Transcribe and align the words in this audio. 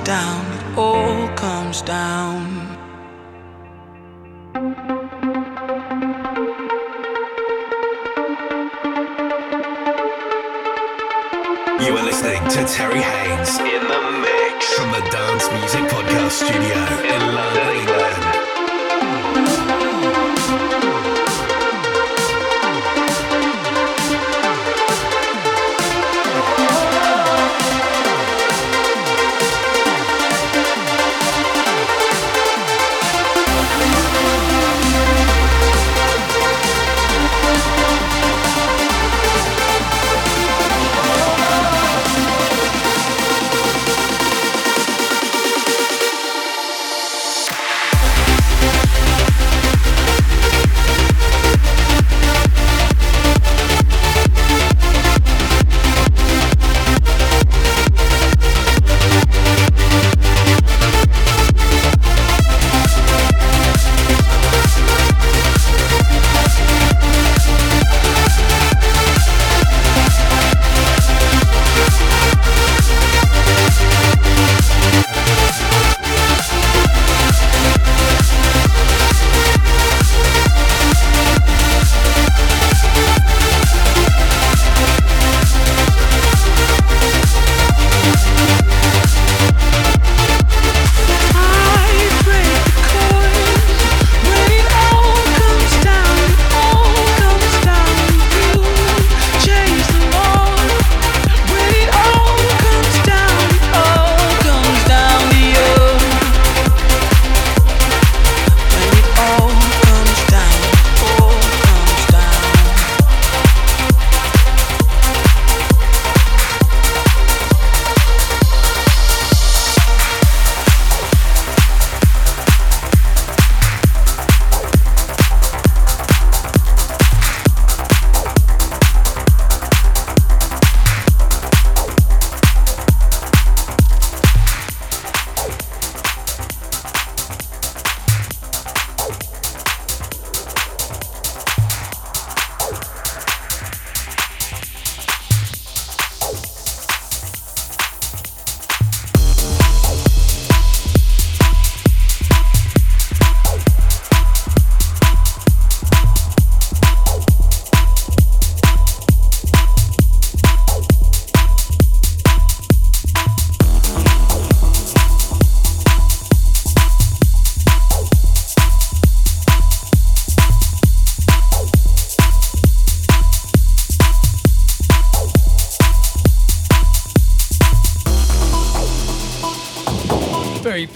comes 0.00 0.06
down, 0.06 0.46
it 0.52 0.78
all 0.78 1.28
comes 1.36 1.82
down. 1.82 2.76
You 11.80 11.96
are 11.96 12.04
listening 12.04 12.42
to 12.48 12.64
Terry 12.66 13.00
Haynes 13.02 13.58
in 13.58 13.82
the 13.88 14.00
mix 14.20 14.72
from 14.74 14.90
the 14.92 15.00
Dance 15.10 15.50
Music 15.52 15.84
Podcast 15.90 16.30
Studio 16.30 17.14
in 17.14 17.34
London, 17.34 17.76
England. 17.76 18.09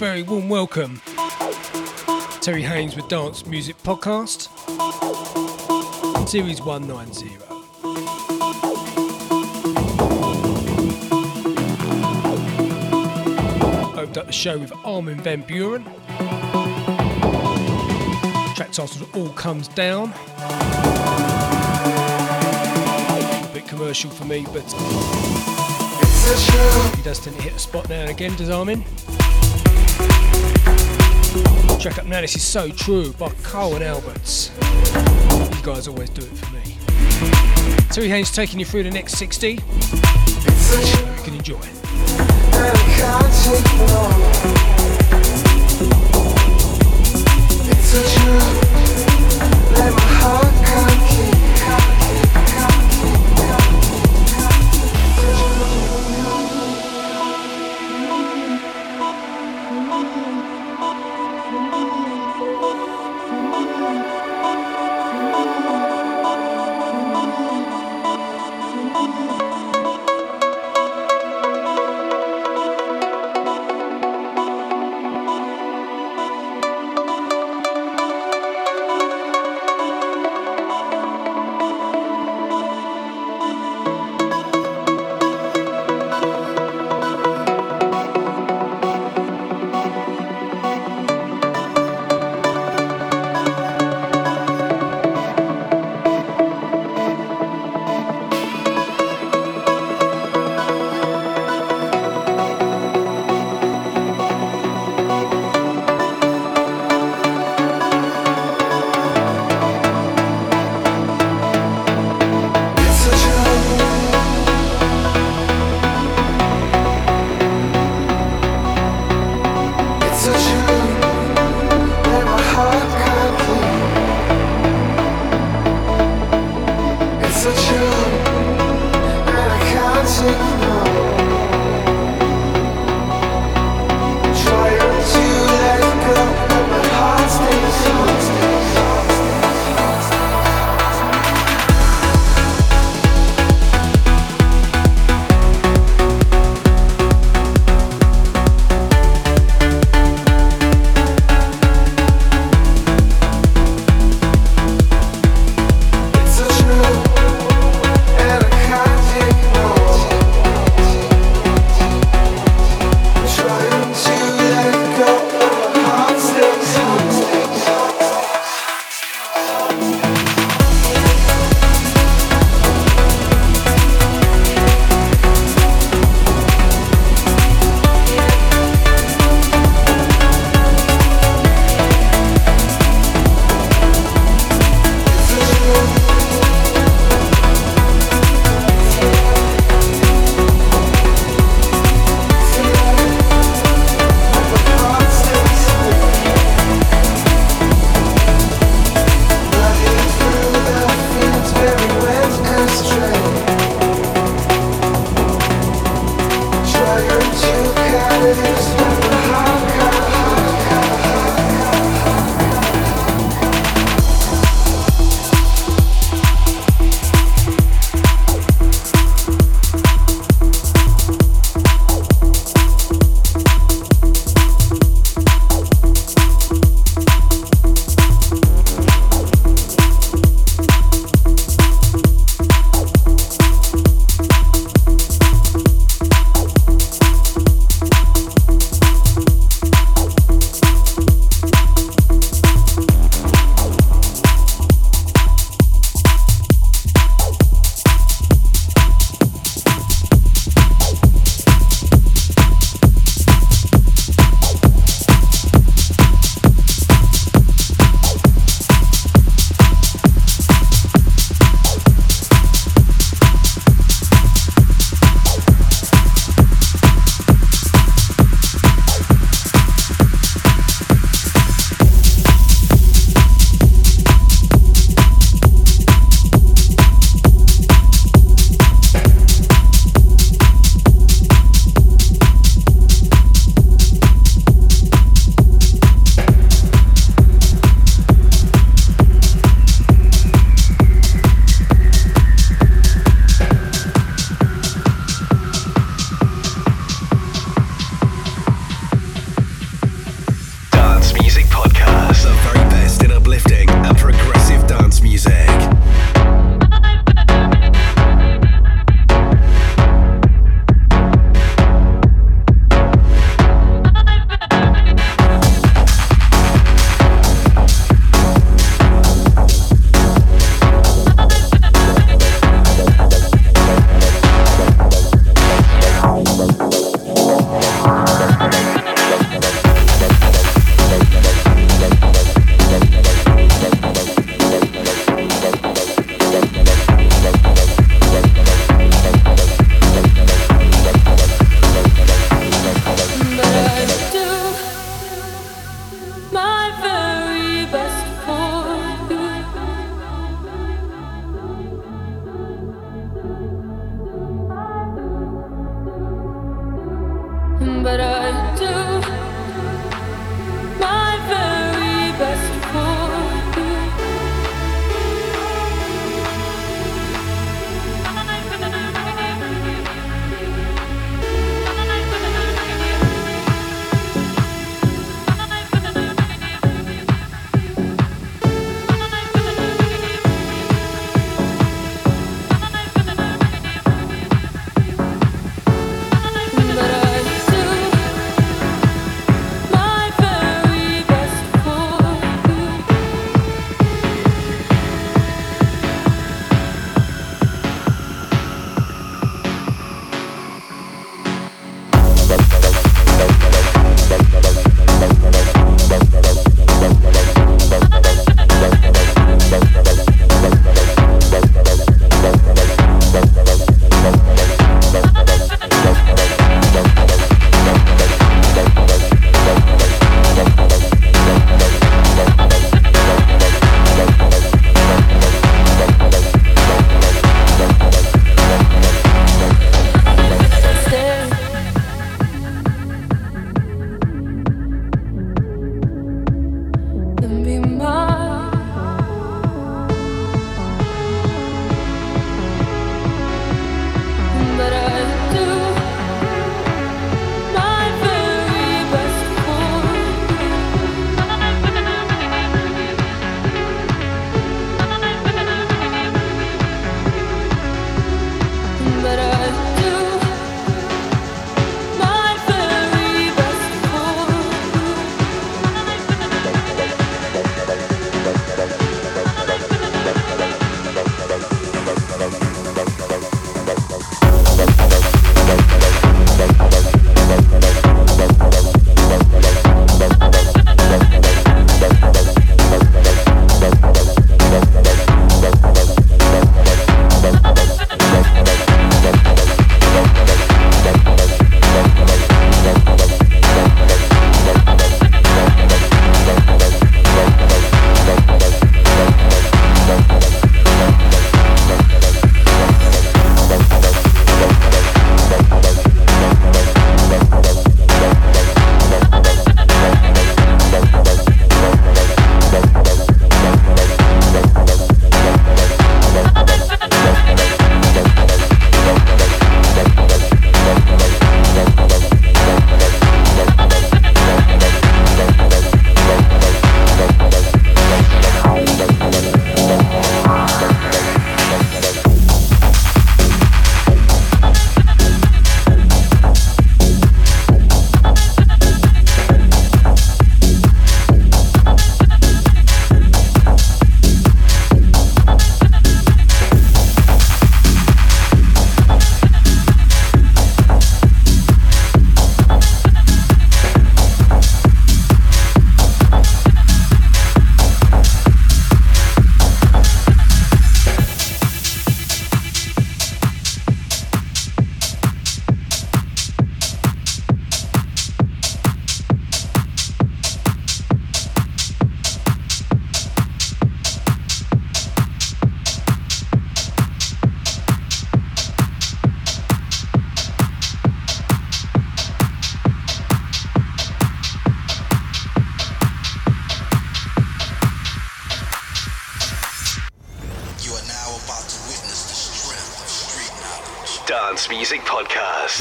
Very, 0.05 0.21
warm 0.21 0.49
welcome. 0.49 1.01
Terry 2.39 2.61
Haynes 2.61 2.95
with 2.95 3.07
Dance 3.07 3.47
Music 3.47 3.75
Podcast, 3.81 4.49
Series 6.29 6.61
190. 6.61 7.25
Opened 13.97 14.17
up 14.19 14.27
the 14.27 14.31
show 14.31 14.59
with 14.59 14.71
Armin 14.85 15.19
Van 15.21 15.41
Buuren. 15.41 15.83
Track 18.55 18.73
title 18.73 19.07
All 19.15 19.29
Comes 19.29 19.67
Down. 19.69 20.13
A 23.41 23.49
bit 23.51 23.67
commercial 23.67 24.11
for 24.11 24.25
me, 24.25 24.45
but 24.53 24.71
he 26.95 27.01
does 27.01 27.19
tend 27.21 27.35
to 27.37 27.41
hit 27.41 27.55
a 27.55 27.59
spot 27.59 27.89
now 27.89 28.01
and 28.01 28.11
again, 28.11 28.35
does 28.35 28.51
Armin? 28.51 28.85
Track 31.85 31.99
up 31.99 32.07
now, 32.07 32.19
this 32.19 32.35
is 32.35 32.41
So 32.41 32.71
True 32.71 33.13
by 33.13 33.29
Carl 33.43 33.75
and 33.75 33.83
Alberts. 33.83 34.49
You 35.55 35.61
guys 35.63 35.87
always 35.87 36.09
do 36.09 36.23
it 36.23 36.35
for 36.35 36.51
me. 36.51 36.77
Terry 37.91 38.07
Haynes 38.09 38.31
taking 38.31 38.57
you 38.57 38.65
through 38.65 38.81
the 38.81 38.89
next 38.89 39.17
60. 39.17 39.51
You 39.51 39.59
can 41.23 41.35
enjoy. 41.35 41.59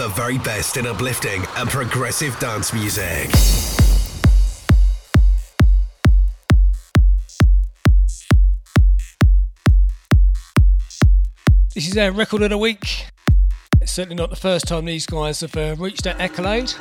Very 0.08 0.38
best 0.38 0.78
in 0.78 0.86
uplifting 0.86 1.44
and 1.58 1.68
progressive 1.68 2.38
dance 2.38 2.72
music. 2.72 3.28
This 11.74 11.86
is 11.86 11.98
our 11.98 12.12
record 12.12 12.40
of 12.40 12.48
the 12.48 12.56
week. 12.56 13.08
It's 13.82 13.92
certainly 13.92 14.16
not 14.16 14.30
the 14.30 14.36
first 14.36 14.66
time 14.66 14.86
these 14.86 15.04
guys 15.04 15.40
have 15.40 15.54
uh, 15.54 15.76
reached 15.78 16.04
that 16.04 16.18
accolade. 16.18 16.72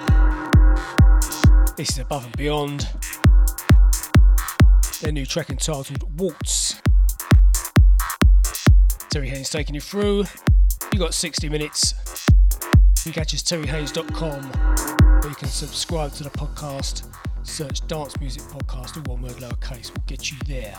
This 1.75 1.89
is 1.89 2.00
Above 2.00 2.24
and 2.24 2.38
Beyond. 2.38 2.88
Their 5.01 5.12
new 5.12 5.25
track 5.25 5.50
entitled 5.50 6.03
Waltz. 6.18 6.82
Terry 9.10 9.27
Haynes 9.27 9.50
taking 9.50 9.75
you 9.75 9.82
through 9.82 10.24
you 10.93 11.00
got 11.00 11.13
60 11.13 11.50
minutes. 11.50 11.95
You 13.03 13.12
catch 13.12 13.33
us 13.33 13.41
terryhaynes.com 13.41 14.43
where 15.21 15.29
you 15.29 15.35
can 15.35 15.47
subscribe 15.47 16.13
to 16.13 16.23
the 16.23 16.29
podcast. 16.29 17.07
Search 17.41 17.85
Dance 17.88 18.19
Music 18.19 18.43
Podcast, 18.43 18.95
all 18.97 19.15
one 19.15 19.23
word 19.23 19.38
lowercase, 19.38 19.91
will 19.91 20.03
get 20.05 20.31
you 20.31 20.38
there. 20.45 20.77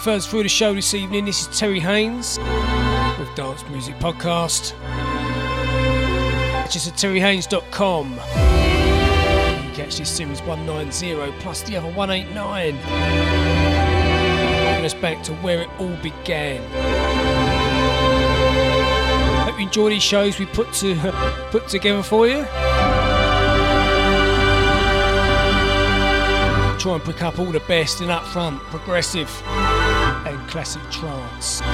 Thirds 0.00 0.26
through 0.26 0.44
the 0.44 0.48
show 0.48 0.72
this 0.72 0.94
evening. 0.94 1.26
This 1.26 1.42
is 1.42 1.58
Terry 1.58 1.78
Haynes 1.78 2.38
with 3.18 3.28
Dance 3.34 3.62
Music 3.68 3.94
Podcast. 3.96 4.72
Just 6.70 6.88
at 6.88 6.94
terryhaynes.com. 6.94 8.12
You 8.12 8.16
can 8.16 9.74
catch 9.74 9.98
this 9.98 10.08
series 10.08 10.40
190 10.40 11.32
plus 11.42 11.60
the 11.64 11.76
other 11.76 11.92
189. 11.92 12.76
Bring 14.72 14.86
us 14.86 14.94
back 14.94 15.22
to 15.24 15.34
where 15.34 15.60
it 15.60 15.68
all 15.78 15.94
began. 15.96 16.62
Hope 19.44 19.58
you 19.58 19.66
enjoy 19.66 19.90
these 19.90 20.02
shows 20.02 20.38
we 20.38 20.46
put 20.46 20.72
to 20.76 20.94
put 21.50 21.68
together 21.68 22.02
for 22.02 22.26
you. 22.26 22.46
Try 26.78 26.94
and 26.94 27.04
pick 27.04 27.22
up 27.22 27.38
all 27.38 27.52
the 27.52 27.60
best 27.68 28.00
and 28.00 28.08
upfront, 28.08 28.60
progressive 28.70 29.28
and 29.46 29.69
classic 30.50 30.82
trance. 30.90 31.60
You 31.60 31.66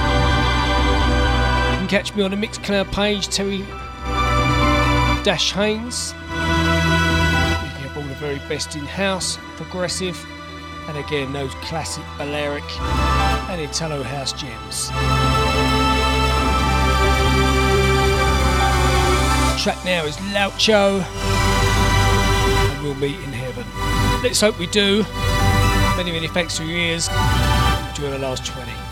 can 1.79 1.87
catch 1.87 2.13
me 2.15 2.21
on 2.21 2.29
the 2.29 2.37
Mixcloud 2.37 2.91
page, 2.91 3.27
Terry 3.27 3.63
Dash 5.23 5.51
Haynes. 5.51 6.13
You 6.13 6.19
can 6.29 7.81
have 7.81 7.97
all 7.97 8.03
the 8.03 8.13
very 8.15 8.37
best 8.47 8.75
in 8.75 8.85
house, 8.85 9.39
progressive, 9.55 10.23
and 10.87 10.97
again 10.97 11.33
those 11.33 11.53
classic 11.55 12.03
Balearic 12.19 12.63
and 13.49 13.59
Italo 13.59 14.03
house 14.03 14.31
gems. 14.31 14.91
track 19.57 19.83
now 19.83 20.05
is 20.05 20.15
Laucho, 20.17 21.01
and 22.71 22.83
we'll 22.83 22.93
meet 22.95 23.19
in 23.21 23.33
heaven. 23.33 23.65
Let's 24.23 24.39
hope 24.39 24.59
we 24.59 24.67
do. 24.67 25.03
Many, 25.97 26.11
many 26.11 26.27
thanks 26.27 26.55
for 26.57 26.63
your 26.63 26.77
ears. 26.77 27.09
Enjoy 27.97 28.11
the 28.11 28.19
last 28.19 28.45
20. 28.45 28.86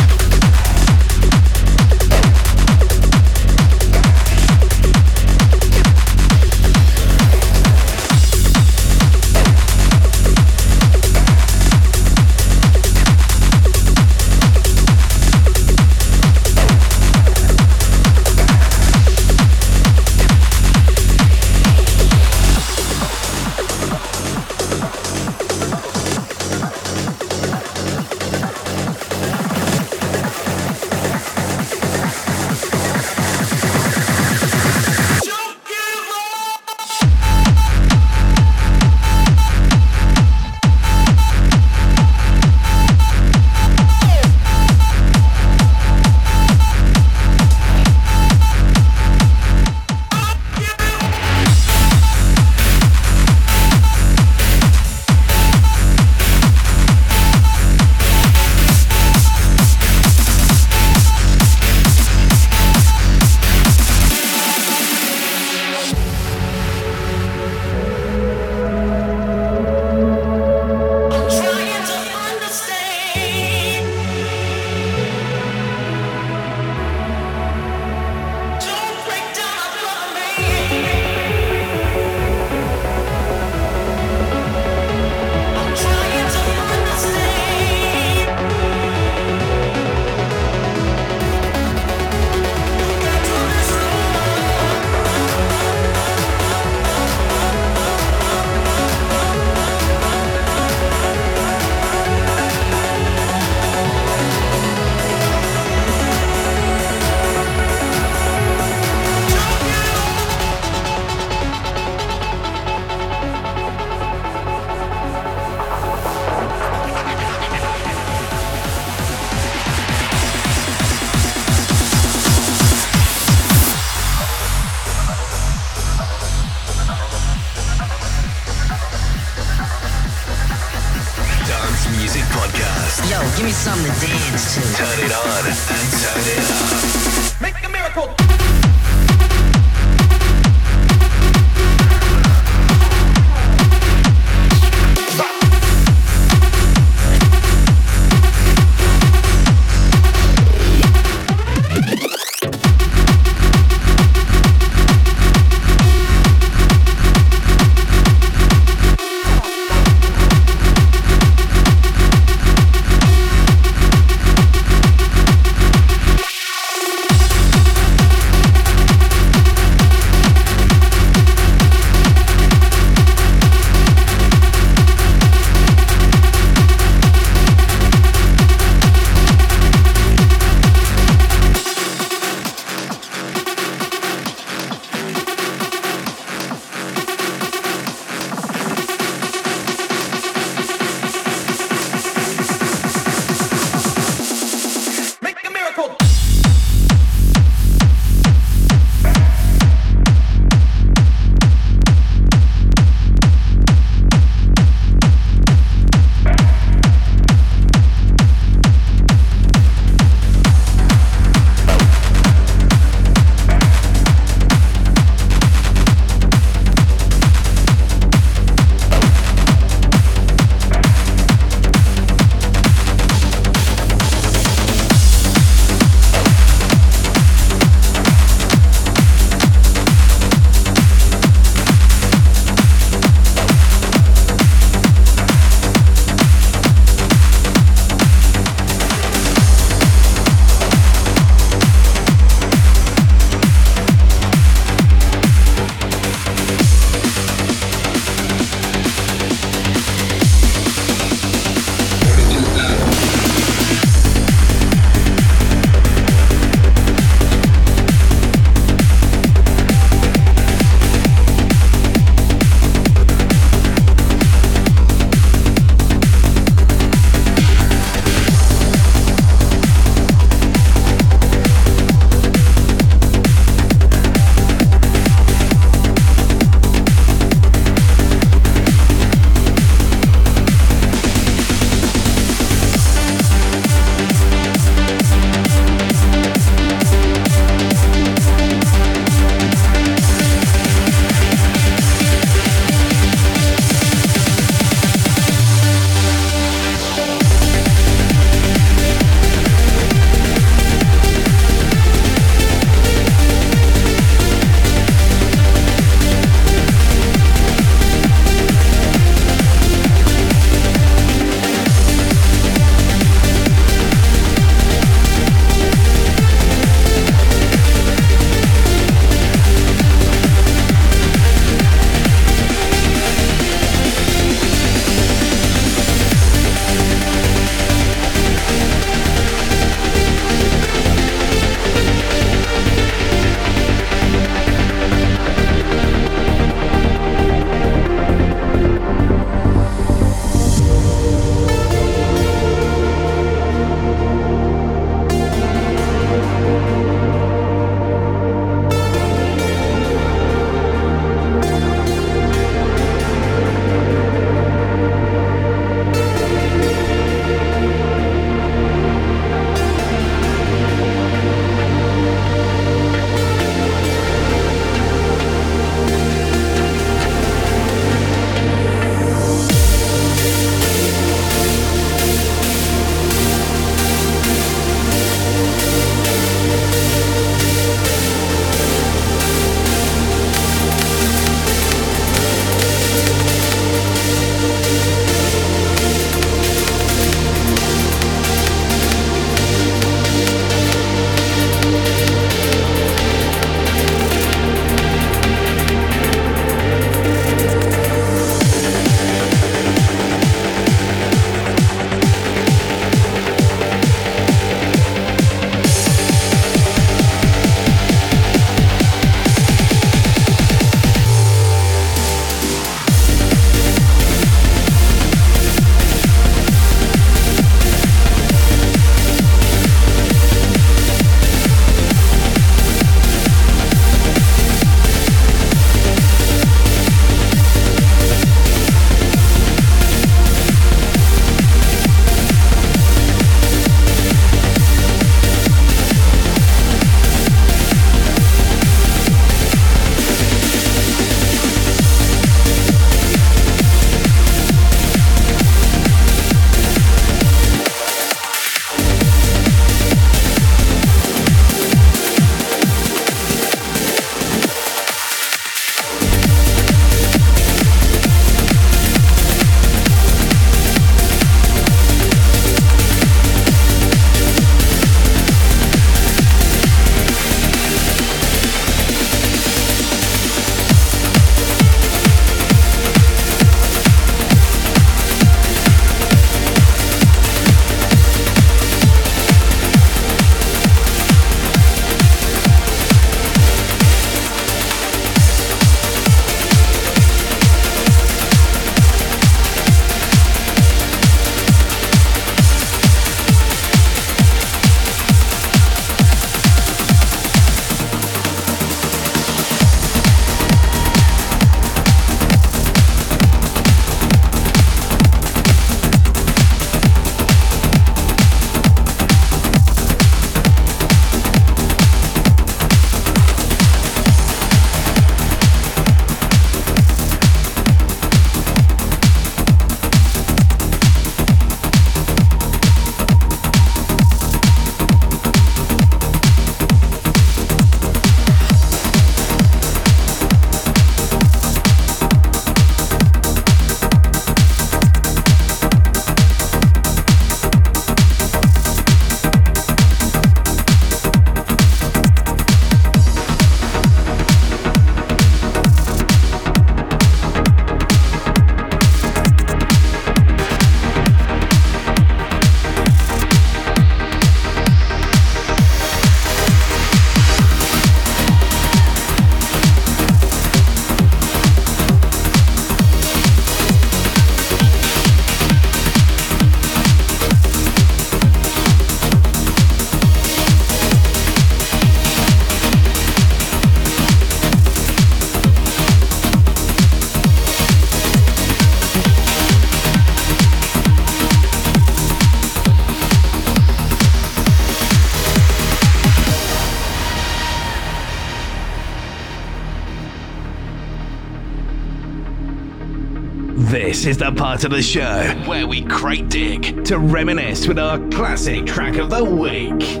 Is 594.08 594.16
the 594.16 594.32
part 594.32 594.64
of 594.64 594.70
the 594.70 594.80
show 594.80 595.22
where 595.44 595.66
we 595.66 595.82
crate 595.82 596.30
dig 596.30 596.82
to 596.82 596.98
reminisce 596.98 597.68
with 597.68 597.78
our 597.78 597.98
classic 598.08 598.64
track 598.64 598.96
of 598.96 599.10
the 599.10 599.22
week. 599.22 600.00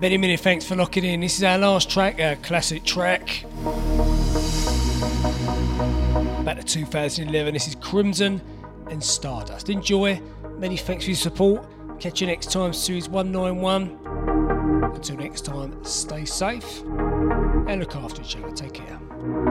Many, 0.00 0.16
many 0.16 0.38
thanks 0.38 0.64
for 0.64 0.74
locking 0.74 1.04
in. 1.04 1.20
This 1.20 1.36
is 1.36 1.44
our 1.44 1.58
last 1.58 1.90
track, 1.90 2.18
our 2.18 2.36
classic 2.36 2.82
track. 2.84 3.44
Back 6.46 6.56
to 6.56 6.64
2011. 6.64 7.52
This 7.52 7.68
is 7.68 7.74
Crimson 7.74 8.40
and 8.88 9.04
Stardust. 9.04 9.68
Enjoy. 9.68 10.18
Many 10.56 10.78
thanks 10.78 11.04
for 11.04 11.10
your 11.10 11.18
support. 11.18 11.69
Catch 12.00 12.22
you 12.22 12.26
next 12.28 12.50
time, 12.50 12.72
Series 12.72 13.10
191. 13.10 13.98
Until 14.94 15.16
next 15.18 15.44
time, 15.44 15.84
stay 15.84 16.24
safe 16.24 16.80
and 16.80 17.78
look 17.78 17.94
after 17.94 18.22
each 18.22 18.36
other. 18.36 18.50
Take 18.52 18.72
care. 18.72 19.49